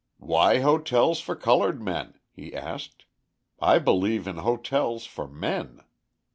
[0.17, 3.05] "Why hotels for coloured men?" he asked.
[3.59, 5.81] "I believe in hotels for men.